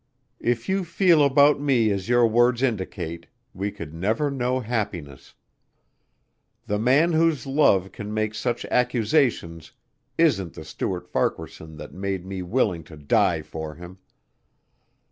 [0.39, 5.35] "If you can feel about me as your words indicate, we could never know happiness.
[6.65, 9.73] The man whose love can make such accusations
[10.17, 13.99] isn't the Stuart Farquaharson that made me willing to die for him.